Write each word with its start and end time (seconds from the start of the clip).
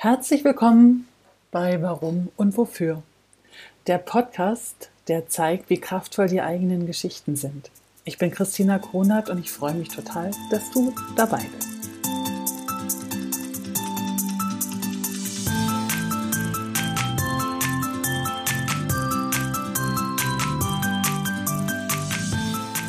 Herzlich 0.00 0.44
willkommen 0.44 1.08
bei 1.50 1.82
Warum 1.82 2.28
und 2.36 2.56
Wofür. 2.56 3.02
Der 3.88 3.98
Podcast, 3.98 4.90
der 5.08 5.28
zeigt, 5.28 5.70
wie 5.70 5.80
kraftvoll 5.80 6.28
die 6.28 6.40
eigenen 6.40 6.86
Geschichten 6.86 7.34
sind. 7.34 7.72
Ich 8.04 8.16
bin 8.16 8.30
Christina 8.30 8.78
Kronert 8.78 9.28
und 9.28 9.40
ich 9.40 9.50
freue 9.50 9.74
mich 9.74 9.88
total, 9.88 10.30
dass 10.52 10.70
du 10.70 10.94
dabei 11.16 11.40
bist. 11.52 11.90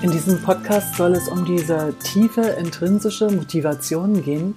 In 0.03 0.11
diesem 0.11 0.39
Podcast 0.43 0.93
soll 0.93 1.13
es 1.13 1.27
um 1.27 1.43
diese 1.43 1.95
tiefe 2.03 2.41
intrinsische 2.41 3.31
Motivation 3.31 4.23
gehen, 4.23 4.55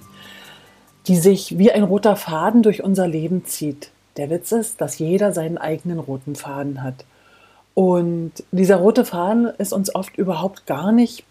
die 1.07 1.17
sich 1.17 1.57
wie 1.57 1.71
ein 1.71 1.83
roter 1.83 2.15
Faden 2.15 2.63
durch 2.63 2.83
unser 2.83 3.07
Leben 3.07 3.45
zieht. 3.45 3.91
Der 4.17 4.29
Witz 4.29 4.51
ist, 4.51 4.79
dass 4.79 4.99
jeder 4.99 5.33
seinen 5.33 5.57
eigenen 5.57 5.99
roten 5.99 6.35
Faden 6.35 6.83
hat. 6.83 7.05
Und 7.73 8.31
dieser 8.51 8.77
rote 8.77 9.03
Faden 9.03 9.47
ist 9.57 9.73
uns 9.73 9.93
oft 9.93 10.17
überhaupt 10.17 10.67
gar 10.67 10.91
nicht 10.91 11.25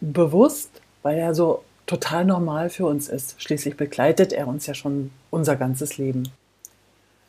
bewusst, 0.00 0.70
weil 1.02 1.18
er 1.18 1.34
so 1.34 1.62
total 1.86 2.24
normal 2.24 2.68
für 2.68 2.86
uns 2.86 3.08
ist. 3.08 3.40
Schließlich 3.40 3.76
begleitet 3.76 4.32
er 4.32 4.48
uns 4.48 4.66
ja 4.66 4.74
schon 4.74 5.10
unser 5.30 5.56
ganzes 5.56 5.96
Leben. 5.96 6.24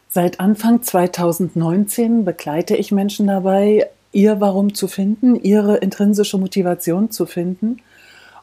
Seit 0.09 0.39
Anfang 0.39 0.83
2019 0.83 2.25
begleite 2.25 2.75
ich 2.75 2.91
Menschen 2.91 3.27
dabei, 3.27 3.89
ihr 4.11 4.41
Warum 4.41 4.73
zu 4.73 4.87
finden, 4.87 5.35
ihre 5.35 5.77
intrinsische 5.77 6.37
Motivation 6.37 7.11
zu 7.11 7.25
finden 7.25 7.81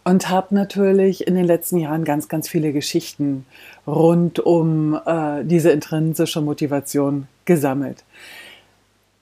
und 0.05 0.29
habe 0.29 0.55
natürlich 0.55 1.27
in 1.27 1.35
den 1.35 1.45
letzten 1.45 1.79
Jahren 1.79 2.05
ganz, 2.05 2.29
ganz 2.29 2.49
viele 2.49 2.73
Geschichten 2.73 3.47
rund 3.87 4.39
um 4.39 5.01
äh, 5.07 5.45
diese 5.45 5.71
intrinsische 5.71 6.43
Motivation 6.43 7.27
gesammelt. 7.47 8.05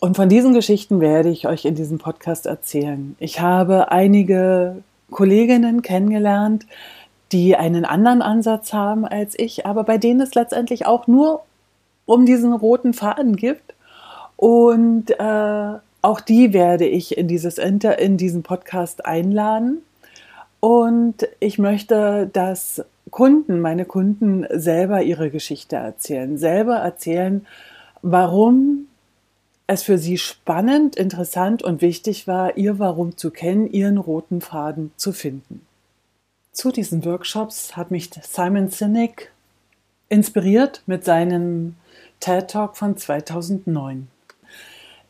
Und 0.00 0.16
von 0.16 0.28
diesen 0.28 0.52
Geschichten 0.52 1.00
werde 1.00 1.28
ich 1.28 1.46
euch 1.46 1.64
in 1.64 1.76
diesem 1.76 1.98
Podcast 1.98 2.46
erzählen. 2.46 3.14
Ich 3.20 3.40
habe 3.40 3.92
einige 3.92 4.82
Kolleginnen 5.12 5.82
kennengelernt, 5.82 6.66
die 7.30 7.54
einen 7.56 7.84
anderen 7.84 8.20
Ansatz 8.20 8.72
haben 8.72 9.04
als 9.04 9.38
ich, 9.38 9.64
aber 9.64 9.84
bei 9.84 9.98
denen 9.98 10.20
es 10.20 10.34
letztendlich 10.34 10.86
auch 10.86 11.06
nur 11.06 11.42
um 12.04 12.26
diesen 12.26 12.52
roten 12.52 12.94
Faden 12.94 13.36
gibt. 13.36 13.74
Und 14.36 15.12
äh, 15.12 15.72
auch 16.02 16.20
die 16.20 16.52
werde 16.52 16.84
ich 16.84 17.16
in, 17.16 17.28
dieses 17.28 17.58
Inter 17.58 18.00
in 18.00 18.16
diesen 18.16 18.42
Podcast 18.42 19.06
einladen. 19.06 19.82
Und 20.64 21.28
ich 21.40 21.58
möchte, 21.58 22.30
dass 22.32 22.84
Kunden, 23.10 23.58
meine 23.58 23.84
Kunden 23.84 24.46
selber 24.48 25.02
ihre 25.02 25.28
Geschichte 25.28 25.74
erzählen, 25.74 26.38
selber 26.38 26.76
erzählen, 26.76 27.44
warum 28.00 28.86
es 29.66 29.82
für 29.82 29.98
sie 29.98 30.18
spannend, 30.18 30.94
interessant 30.94 31.64
und 31.64 31.82
wichtig 31.82 32.28
war, 32.28 32.56
ihr 32.56 32.78
Warum 32.78 33.16
zu 33.16 33.32
kennen, 33.32 33.68
ihren 33.72 33.98
roten 33.98 34.40
Faden 34.40 34.92
zu 34.96 35.12
finden. 35.12 35.66
Zu 36.52 36.70
diesen 36.70 37.04
Workshops 37.04 37.76
hat 37.76 37.90
mich 37.90 38.10
Simon 38.22 38.68
Sinek 38.68 39.32
inspiriert 40.08 40.84
mit 40.86 41.04
seinem 41.04 41.74
TED 42.20 42.48
Talk 42.48 42.76
von 42.76 42.96
2009 42.96 44.06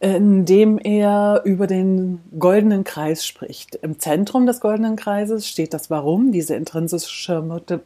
in 0.03 0.45
dem 0.45 0.78
er 0.78 1.42
über 1.45 1.69
den 1.69 2.20
goldenen 2.36 2.83
Kreis 2.83 3.25
spricht. 3.25 3.77
Im 3.77 4.00
Zentrum 4.00 4.47
des 4.47 4.59
goldenen 4.59 4.97
Kreises 4.97 5.47
steht 5.47 5.72
das 5.72 5.91
Warum, 5.91 6.33
diese 6.33 6.56
intrinsische 6.56 7.41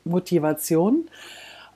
Motivation. 0.05 1.11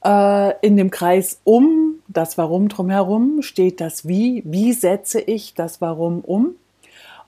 Äh, 0.02 0.54
in 0.66 0.78
dem 0.78 0.90
Kreis 0.90 1.40
um 1.44 1.96
das 2.08 2.38
Warum 2.38 2.70
drumherum 2.70 3.42
steht 3.42 3.82
das 3.82 4.08
Wie. 4.08 4.42
Wie 4.46 4.72
setze 4.72 5.20
ich 5.20 5.52
das 5.52 5.82
Warum 5.82 6.22
um? 6.22 6.54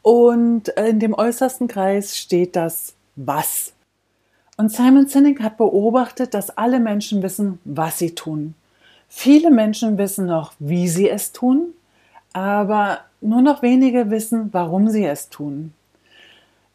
Und 0.01 0.69
in 0.69 0.99
dem 0.99 1.13
äußersten 1.13 1.69
Kreis 1.69 2.17
steht 2.17 2.57
das 2.57 2.95
Was. 3.15 3.75
Und 4.57 4.73
Simon 4.73 5.07
Sinek 5.07 5.43
hat 5.43 5.59
beobachtet, 5.59 6.33
dass 6.33 6.57
alle 6.57 6.81
Menschen 6.81 7.23
wissen, 7.23 7.59
was 7.67 7.99
sie 7.99 8.15
tun. 8.15 8.55
Viele 9.07 9.51
Menschen 9.51 9.99
wissen 9.99 10.25
noch, 10.25 10.55
wie 10.59 10.89
sie 10.89 11.11
es 11.11 11.33
tun, 11.33 11.75
aber 12.33 13.01
nur 13.23 13.43
noch 13.43 13.63
wenige 13.63 14.11
wissen, 14.11 14.49
warum 14.53 14.89
sie 14.89 15.05
es 15.05 15.29
tun. 15.29 15.73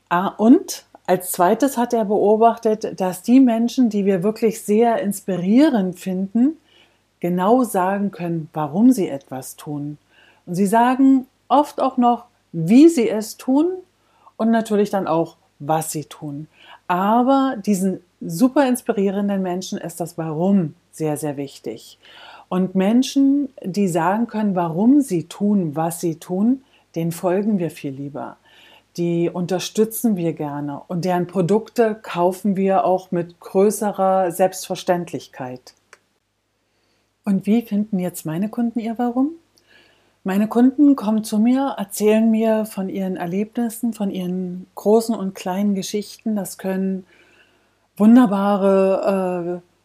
Ah, 0.09 0.27
und 0.27 0.85
als 1.05 1.31
zweites 1.31 1.77
hat 1.77 1.93
er 1.93 2.05
beobachtet, 2.05 2.99
dass 2.99 3.21
die 3.21 3.39
Menschen, 3.39 3.89
die 3.89 4.05
wir 4.05 4.23
wirklich 4.23 4.61
sehr 4.61 5.01
inspirierend 5.01 5.99
finden, 5.99 6.57
genau 7.19 7.63
sagen 7.63 8.11
können, 8.11 8.49
warum 8.53 8.91
sie 8.91 9.07
etwas 9.09 9.55
tun. 9.55 9.97
Und 10.45 10.55
sie 10.55 10.67
sagen 10.67 11.27
oft 11.47 11.81
auch 11.81 11.97
noch, 11.97 12.25
wie 12.51 12.89
sie 12.89 13.09
es 13.09 13.37
tun 13.37 13.67
und 14.37 14.51
natürlich 14.51 14.89
dann 14.89 15.07
auch, 15.07 15.37
was 15.59 15.91
sie 15.91 16.05
tun. 16.05 16.47
Aber 16.87 17.55
diesen 17.65 18.01
super 18.21 18.67
inspirierenden 18.67 19.41
Menschen 19.41 19.77
ist 19.77 19.99
das 19.99 20.17
Warum 20.17 20.75
sehr, 20.91 21.17
sehr 21.17 21.37
wichtig. 21.37 21.97
Und 22.49 22.75
Menschen, 22.75 23.49
die 23.63 23.87
sagen 23.87 24.27
können, 24.27 24.55
warum 24.55 25.01
sie 25.01 25.23
tun, 25.27 25.75
was 25.75 25.99
sie 25.99 26.15
tun, 26.15 26.63
denen 26.95 27.11
folgen 27.11 27.59
wir 27.59 27.71
viel 27.71 27.91
lieber. 27.91 28.37
Die 28.95 29.29
unterstützen 29.29 30.15
wir 30.15 30.33
gerne 30.33 30.81
und 30.87 31.05
deren 31.05 31.27
Produkte 31.27 31.95
kaufen 32.01 32.55
wir 32.55 32.83
auch 32.85 33.11
mit 33.11 33.39
größerer 33.39 34.31
Selbstverständlichkeit. 34.31 35.75
Und 37.23 37.45
wie 37.45 37.61
finden 37.61 37.99
jetzt 37.99 38.25
meine 38.25 38.49
Kunden 38.49 38.79
ihr 38.79 38.97
Warum? 38.97 39.31
Meine 40.23 40.47
Kunden 40.47 40.95
kommen 40.95 41.23
zu 41.23 41.39
mir, 41.39 41.75
erzählen 41.77 42.29
mir 42.31 42.65
von 42.65 42.89
ihren 42.89 43.15
Erlebnissen, 43.15 43.93
von 43.93 44.09
ihren 44.11 44.65
großen 44.75 45.13
und 45.13 45.35
kleinen 45.35 45.75
Geschichten. 45.75 46.35
Das 46.35 46.57
können 46.57 47.05
wunderbare 47.95 49.61
äh, 49.61 49.76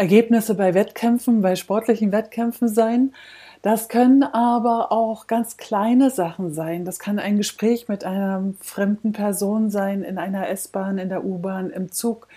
Ergebnisse 0.00 0.54
bei 0.54 0.72
Wettkämpfen, 0.72 1.42
bei 1.42 1.56
sportlichen 1.56 2.10
Wettkämpfen 2.10 2.68
sein. 2.68 3.12
Das 3.60 3.90
können 3.90 4.22
aber 4.22 4.92
auch 4.92 5.26
ganz 5.26 5.58
kleine 5.58 6.08
Sachen 6.08 6.54
sein. 6.54 6.86
Das 6.86 6.98
kann 6.98 7.18
ein 7.18 7.36
Gespräch 7.36 7.86
mit 7.86 8.02
einer 8.04 8.54
fremden 8.62 9.12
Person 9.12 9.68
sein, 9.68 10.02
in 10.02 10.16
einer 10.16 10.48
S-Bahn, 10.48 10.96
in 10.96 11.10
der 11.10 11.22
U-Bahn, 11.22 11.68
im 11.68 11.92
Zug. 11.92 12.28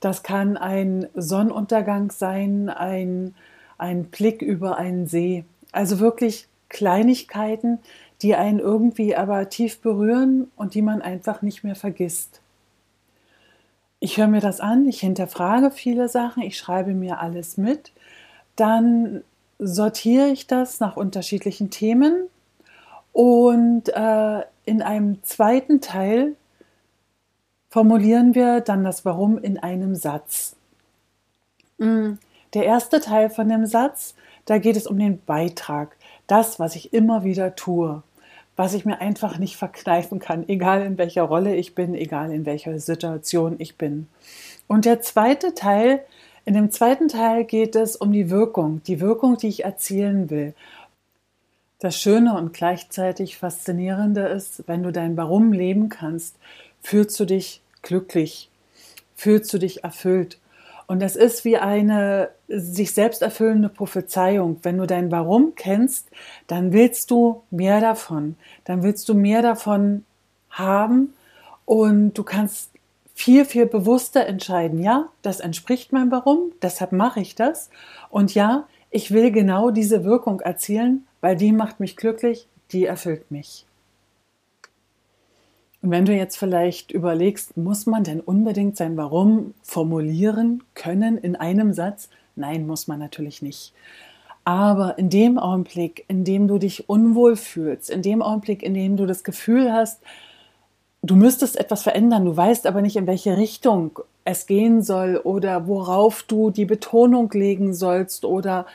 Das 0.00 0.24
kann 0.24 0.56
ein 0.56 1.06
Sonnenuntergang 1.14 2.10
sein, 2.10 2.68
ein, 2.68 3.36
ein 3.78 4.06
Blick 4.06 4.42
über 4.42 4.76
einen 4.76 5.06
See. 5.06 5.44
Also 5.70 6.00
wirklich 6.00 6.48
Kleinigkeiten, 6.68 7.78
die 8.22 8.34
einen 8.34 8.58
irgendwie 8.58 9.14
aber 9.14 9.48
tief 9.48 9.78
berühren 9.78 10.50
und 10.56 10.74
die 10.74 10.82
man 10.82 11.00
einfach 11.00 11.42
nicht 11.42 11.62
mehr 11.62 11.76
vergisst 11.76 12.40
ich 14.00 14.16
höre 14.16 14.28
mir 14.28 14.40
das 14.40 14.60
an, 14.60 14.86
ich 14.86 15.00
hinterfrage 15.00 15.70
viele 15.70 16.08
Sachen, 16.08 16.42
ich 16.42 16.56
schreibe 16.56 16.94
mir 16.94 17.20
alles 17.20 17.56
mit, 17.56 17.92
dann 18.56 19.22
sortiere 19.58 20.28
ich 20.28 20.46
das 20.46 20.80
nach 20.80 20.96
unterschiedlichen 20.96 21.70
Themen 21.70 22.28
und 23.12 23.88
äh, 23.88 24.42
in 24.64 24.82
einem 24.82 25.22
zweiten 25.24 25.80
Teil 25.80 26.36
formulieren 27.68 28.34
wir 28.34 28.60
dann 28.60 28.84
das 28.84 29.04
Warum 29.04 29.38
in 29.38 29.58
einem 29.58 29.94
Satz. 29.94 30.56
Mm, 31.78 32.14
der 32.54 32.64
erste 32.64 33.00
Teil 33.00 33.30
von 33.30 33.48
dem 33.48 33.66
Satz, 33.66 34.14
da 34.44 34.58
geht 34.58 34.76
es 34.76 34.86
um 34.86 34.98
den 34.98 35.20
Beitrag, 35.24 35.96
das, 36.26 36.58
was 36.60 36.76
ich 36.76 36.92
immer 36.92 37.24
wieder 37.24 37.56
tue 37.56 38.02
was 38.58 38.74
ich 38.74 38.84
mir 38.84 39.00
einfach 39.00 39.38
nicht 39.38 39.56
verkneifen 39.56 40.18
kann, 40.18 40.48
egal 40.48 40.82
in 40.82 40.98
welcher 40.98 41.22
Rolle 41.22 41.54
ich 41.54 41.76
bin, 41.76 41.94
egal 41.94 42.32
in 42.32 42.44
welcher 42.44 42.80
Situation 42.80 43.54
ich 43.58 43.76
bin. 43.76 44.08
Und 44.66 44.84
der 44.84 45.00
zweite 45.00 45.54
Teil, 45.54 46.04
in 46.44 46.54
dem 46.54 46.72
zweiten 46.72 47.06
Teil 47.06 47.44
geht 47.44 47.76
es 47.76 47.94
um 47.94 48.10
die 48.10 48.30
Wirkung, 48.30 48.82
die 48.82 49.00
Wirkung, 49.00 49.36
die 49.36 49.46
ich 49.46 49.64
erzielen 49.64 50.28
will. 50.28 50.54
Das 51.78 52.00
Schöne 52.00 52.36
und 52.36 52.52
gleichzeitig 52.52 53.38
Faszinierende 53.38 54.22
ist, 54.22 54.66
wenn 54.66 54.82
du 54.82 54.90
dein 54.90 55.16
Warum 55.16 55.52
leben 55.52 55.88
kannst, 55.88 56.34
fühlst 56.82 57.20
du 57.20 57.26
dich 57.26 57.62
glücklich, 57.82 58.50
fühlst 59.14 59.52
du 59.52 59.58
dich 59.58 59.84
erfüllt. 59.84 60.36
Und 60.88 61.00
das 61.00 61.16
ist 61.16 61.44
wie 61.44 61.58
eine 61.58 62.30
sich 62.48 62.94
selbst 62.94 63.20
erfüllende 63.20 63.68
Prophezeiung. 63.68 64.58
Wenn 64.62 64.78
du 64.78 64.86
dein 64.86 65.12
Warum 65.12 65.54
kennst, 65.54 66.08
dann 66.46 66.72
willst 66.72 67.10
du 67.10 67.42
mehr 67.50 67.80
davon. 67.80 68.36
Dann 68.64 68.82
willst 68.82 69.08
du 69.08 69.14
mehr 69.14 69.42
davon 69.42 70.04
haben 70.50 71.12
und 71.66 72.14
du 72.14 72.22
kannst 72.24 72.70
viel, 73.14 73.44
viel 73.44 73.66
bewusster 73.66 74.26
entscheiden. 74.26 74.82
Ja, 74.82 75.08
das 75.20 75.40
entspricht 75.40 75.92
meinem 75.92 76.10
Warum, 76.10 76.52
deshalb 76.62 76.92
mache 76.92 77.20
ich 77.20 77.34
das. 77.34 77.68
Und 78.08 78.34
ja, 78.34 78.66
ich 78.90 79.10
will 79.10 79.30
genau 79.30 79.70
diese 79.70 80.04
Wirkung 80.04 80.40
erzielen, 80.40 81.06
weil 81.20 81.36
die 81.36 81.52
macht 81.52 81.80
mich 81.80 81.96
glücklich, 81.96 82.46
die 82.72 82.86
erfüllt 82.86 83.30
mich. 83.30 83.67
Und 85.80 85.90
wenn 85.90 86.04
du 86.04 86.12
jetzt 86.12 86.36
vielleicht 86.36 86.90
überlegst, 86.90 87.56
muss 87.56 87.86
man 87.86 88.04
denn 88.04 88.20
unbedingt 88.20 88.76
sein 88.76 88.96
Warum 88.96 89.54
formulieren 89.62 90.62
können 90.74 91.18
in 91.18 91.36
einem 91.36 91.72
Satz? 91.72 92.08
Nein, 92.34 92.66
muss 92.66 92.88
man 92.88 92.98
natürlich 92.98 93.42
nicht. 93.42 93.72
Aber 94.44 94.98
in 94.98 95.10
dem 95.10 95.38
Augenblick, 95.38 96.04
in 96.08 96.24
dem 96.24 96.48
du 96.48 96.58
dich 96.58 96.88
unwohl 96.88 97.36
fühlst, 97.36 97.90
in 97.90 98.02
dem 98.02 98.22
Augenblick, 98.22 98.62
in 98.62 98.74
dem 98.74 98.96
du 98.96 99.06
das 99.06 99.22
Gefühl 99.22 99.72
hast, 99.72 100.00
du 101.02 101.16
müsstest 101.16 101.58
etwas 101.58 101.82
verändern, 101.82 102.24
du 102.24 102.36
weißt 102.36 102.66
aber 102.66 102.80
nicht, 102.80 102.96
in 102.96 103.06
welche 103.06 103.36
Richtung 103.36 104.00
es 104.24 104.46
gehen 104.46 104.82
soll 104.82 105.20
oder 105.22 105.66
worauf 105.66 106.22
du 106.22 106.50
die 106.50 106.64
Betonung 106.64 107.30
legen 107.32 107.74
sollst 107.74 108.24
oder 108.24 108.66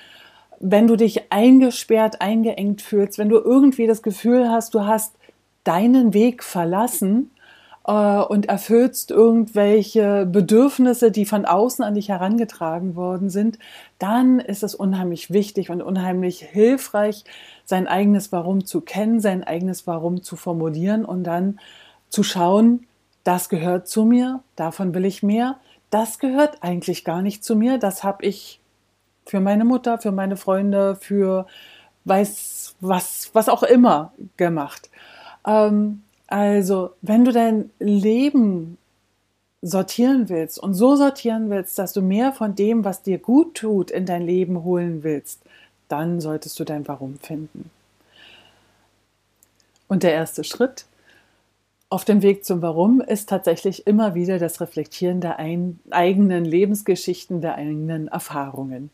wenn 0.60 0.88
du 0.88 0.96
dich 0.96 1.32
eingesperrt, 1.32 2.22
eingeengt 2.22 2.82
fühlst, 2.82 3.18
wenn 3.18 3.30
du 3.30 3.38
irgendwie 3.38 3.88
das 3.88 4.02
Gefühl 4.02 4.50
hast, 4.50 4.74
du 4.74 4.86
hast 4.86 5.16
deinen 5.64 6.14
Weg 6.14 6.44
verlassen, 6.44 7.32
äh, 7.86 7.92
und 7.92 8.48
erfüllst 8.48 9.12
irgendwelche 9.12 10.26
Bedürfnisse, 10.26 11.12
die 11.12 11.26
von 11.26 11.46
außen 11.46 11.84
an 11.84 11.96
dich 11.96 12.10
herangetragen 12.10 12.96
worden 12.96 13.30
sind, 13.30 13.60
dann 14.00 14.40
ist 14.40 14.64
es 14.64 14.76
unheimlich 14.76 15.32
wichtig 15.32 15.70
und 15.70 15.82
unheimlich 15.82 16.40
hilfreich, 16.40 17.24
sein 17.66 17.88
eigenes 17.88 18.32
Warum 18.32 18.66
zu 18.66 18.82
kennen, 18.82 19.20
sein 19.20 19.44
eigenes 19.44 19.88
Warum 19.88 20.24
zu 20.24 20.36
formulieren 20.36 21.06
und 21.06 21.24
dann 21.24 21.60
zu 22.10 22.24
schauen, 22.24 22.88
das 23.24 23.50
gehört 23.50 23.88
zu 23.88 24.04
mir, 24.04 24.42
davon 24.56 24.94
will 24.94 25.06
ich 25.06 25.24
mehr, 25.24 25.58
das 25.90 26.20
gehört 26.20 26.58
eigentlich 26.62 27.06
gar 27.06 27.22
nicht 27.22 27.44
zu 27.44 27.56
mir, 27.56 27.78
das 27.78 28.04
habe 28.04 28.26
ich 28.26 28.60
für 29.26 29.40
meine 29.40 29.64
Mutter, 29.64 29.98
für 29.98 30.12
meine 30.12 30.36
Freunde, 30.36 30.96
für 30.96 31.46
weiß 32.06 32.76
was, 32.82 33.30
was 33.32 33.48
auch 33.48 33.64
immer 33.64 34.12
gemacht. 34.36 34.90
Ähm, 35.46 36.04
also, 36.28 36.92
wenn 37.02 37.26
du 37.26 37.32
dein 37.32 37.70
Leben 37.80 38.78
sortieren 39.62 40.30
willst 40.30 40.60
und 40.60 40.74
so 40.74 40.96
sortieren 40.96 41.50
willst, 41.50 41.80
dass 41.80 41.94
du 41.94 42.02
mehr 42.02 42.34
von 42.34 42.56
dem, 42.56 42.84
was 42.84 43.02
dir 43.02 43.18
gut 43.18 43.56
tut, 43.56 43.92
in 43.92 44.06
dein 44.06 44.24
Leben 44.24 44.64
holen 44.64 45.04
willst, 45.04 45.42
dann 45.88 46.20
solltest 46.20 46.60
du 46.60 46.64
dein 46.64 46.88
Warum 46.88 47.18
finden. 47.20 47.70
Und 49.88 50.04
der 50.04 50.14
erste 50.14 50.44
Schritt 50.44 50.86
auf 51.94 52.04
dem 52.04 52.24
Weg 52.24 52.44
zum 52.44 52.64
Warum 52.64 53.02
ist 53.02 53.30
tatsächlich 53.30 53.86
immer 53.86 54.16
wieder 54.16 54.40
das 54.40 54.60
Reflektieren 54.60 55.22
der 55.22 55.38
eigenen 55.38 56.44
Lebensgeschichten, 56.44 57.40
der 57.40 57.54
eigenen 57.54 58.08
Erfahrungen. 58.08 58.90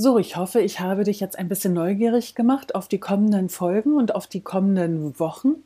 So, 0.00 0.16
ich 0.16 0.36
hoffe, 0.36 0.60
ich 0.60 0.78
habe 0.78 1.02
dich 1.02 1.18
jetzt 1.18 1.36
ein 1.36 1.48
bisschen 1.48 1.72
neugierig 1.74 2.36
gemacht 2.36 2.76
auf 2.76 2.86
die 2.86 3.00
kommenden 3.00 3.48
Folgen 3.48 3.96
und 3.96 4.14
auf 4.14 4.28
die 4.28 4.42
kommenden 4.42 5.18
Wochen. 5.18 5.56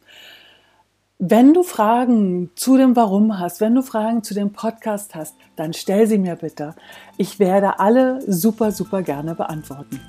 Wenn 1.18 1.52
du 1.52 1.62
Fragen 1.62 2.50
zu 2.54 2.78
dem 2.78 2.96
Warum 2.96 3.38
hast, 3.38 3.60
wenn 3.60 3.74
du 3.74 3.82
Fragen 3.82 4.22
zu 4.22 4.32
dem 4.32 4.50
Podcast 4.50 5.14
hast, 5.14 5.34
dann 5.54 5.74
stell 5.74 6.06
sie 6.06 6.16
mir 6.16 6.36
bitte. 6.36 6.74
Ich 7.18 7.40
werde 7.40 7.78
alle 7.78 8.22
super, 8.26 8.72
super 8.72 9.02
gerne 9.02 9.34
beantworten. 9.34 10.00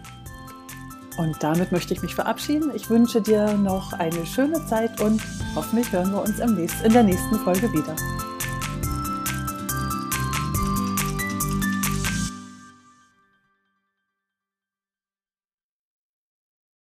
Und 1.17 1.43
damit 1.43 1.73
möchte 1.73 1.93
ich 1.93 2.01
mich 2.01 2.15
verabschieden. 2.15 2.71
Ich 2.73 2.89
wünsche 2.89 3.21
dir 3.21 3.55
noch 3.55 3.91
eine 3.91 4.25
schöne 4.25 4.65
Zeit 4.67 5.01
und 5.01 5.21
hoffentlich 5.53 5.91
hören 5.91 6.13
wir 6.13 6.21
uns 6.21 6.39
in 6.39 6.93
der 6.93 7.03
nächsten 7.03 7.35
Folge 7.39 7.73
wieder. 7.73 7.93